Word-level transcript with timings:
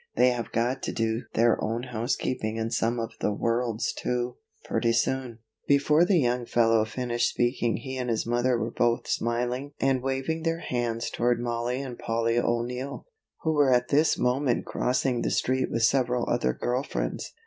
They 0.15 0.31
have 0.31 0.51
got 0.51 0.81
to 0.81 0.91
do 0.91 1.25
their 1.35 1.63
own 1.63 1.83
housekeeping 1.83 2.57
and 2.57 2.73
some 2.73 2.99
of 2.99 3.11
the 3.19 3.31
world's 3.31 3.93
too, 3.93 4.37
pretty 4.63 4.93
soon." 4.93 5.37
Before 5.67 6.05
the 6.05 6.17
young 6.17 6.47
fellow 6.47 6.83
finished 6.85 7.29
speaking 7.29 7.77
he 7.77 7.97
and 7.97 8.09
his 8.09 8.25
mother 8.25 8.57
were 8.57 8.71
both 8.71 9.07
smiling 9.07 9.73
and 9.79 10.01
waving 10.01 10.41
their 10.41 10.57
hands 10.61 11.11
toward 11.11 11.39
Mollie 11.39 11.83
and 11.83 11.99
Polly 11.99 12.39
O'Neill, 12.39 13.05
who 13.43 13.51
were 13.53 13.71
at 13.71 13.89
this 13.89 14.17
moment 14.17 14.65
crossing 14.65 15.21
the 15.21 15.29
street 15.29 15.69
with 15.69 15.83
several 15.83 16.27
other 16.27 16.51
girl 16.51 16.81
friends. 16.81 17.33